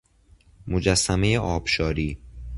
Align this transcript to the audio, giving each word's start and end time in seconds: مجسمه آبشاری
مجسمه 0.67 1.39
آبشاری 1.39 2.17